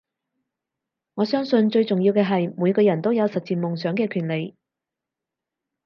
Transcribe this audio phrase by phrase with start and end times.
[1.13, 4.55] 我相信最重要嘅係每個人都有實踐夢想嘅權利